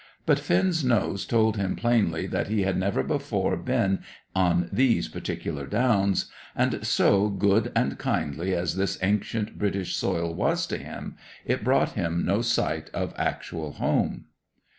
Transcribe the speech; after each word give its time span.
But 0.25 0.39
Finn's 0.39 0.83
nose 0.83 1.27
told 1.27 1.57
him 1.57 1.75
plainly 1.75 2.25
that 2.25 2.47
he 2.47 2.63
had 2.63 2.75
never 2.75 3.03
before 3.03 3.55
been 3.55 3.99
on 4.35 4.67
these 4.73 5.07
particular 5.07 5.67
Downs. 5.67 6.25
And 6.55 6.83
so, 6.87 7.29
good 7.29 7.71
and 7.75 7.99
kindly 7.99 8.55
as 8.55 8.77
this 8.77 8.97
ancient 9.03 9.59
British 9.59 9.95
soil 9.95 10.33
was 10.33 10.65
to 10.65 10.79
him, 10.79 11.17
it 11.45 11.63
brought 11.63 11.91
him 11.91 12.25
no 12.25 12.41
sight 12.41 12.89
of 12.95 13.13
actual 13.15 13.73
home. 13.73 14.25